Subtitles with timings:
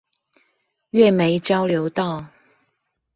[0.89, 2.25] 月眉交流道